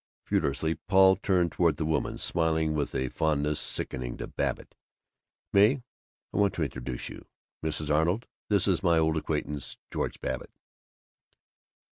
Furiously 0.25 0.73
Paul 0.87 1.15
turned 1.17 1.51
toward 1.51 1.77
the 1.77 1.85
woman, 1.85 2.17
smiling 2.17 2.73
with 2.73 2.95
a 2.95 3.09
fondness 3.09 3.59
sickening 3.59 4.17
to 4.17 4.25
Babbitt. 4.25 4.73
"May! 5.53 5.83
Want 6.31 6.55
to 6.55 6.63
introduce 6.63 7.07
you. 7.07 7.27
Mrs. 7.63 7.93
Arnold, 7.95 8.25
this 8.49 8.67
is 8.67 8.81
my 8.81 8.97
old 8.97 9.15
acquaintance, 9.15 9.77
George 9.91 10.19
Babbitt." 10.19 10.49